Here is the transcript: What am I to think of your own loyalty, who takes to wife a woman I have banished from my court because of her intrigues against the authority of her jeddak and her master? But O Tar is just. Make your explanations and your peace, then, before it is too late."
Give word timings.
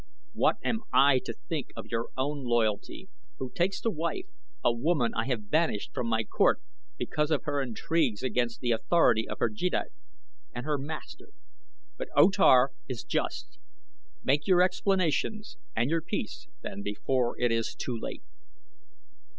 What 0.33 0.55
am 0.63 0.79
I 0.91 1.19
to 1.25 1.33
think 1.47 1.67
of 1.75 1.91
your 1.91 2.07
own 2.17 2.43
loyalty, 2.43 3.07
who 3.37 3.51
takes 3.53 3.79
to 3.81 3.91
wife 3.91 4.25
a 4.65 4.73
woman 4.73 5.11
I 5.15 5.27
have 5.27 5.51
banished 5.51 5.93
from 5.93 6.07
my 6.07 6.23
court 6.23 6.59
because 6.97 7.29
of 7.29 7.43
her 7.43 7.61
intrigues 7.61 8.23
against 8.23 8.61
the 8.61 8.71
authority 8.71 9.29
of 9.29 9.37
her 9.37 9.47
jeddak 9.51 9.89
and 10.55 10.65
her 10.65 10.79
master? 10.79 11.29
But 11.99 12.07
O 12.17 12.31
Tar 12.31 12.71
is 12.87 13.03
just. 13.03 13.59
Make 14.23 14.47
your 14.47 14.63
explanations 14.63 15.57
and 15.75 15.91
your 15.91 16.01
peace, 16.01 16.47
then, 16.63 16.81
before 16.81 17.39
it 17.39 17.51
is 17.51 17.75
too 17.75 17.95
late." 17.95 18.23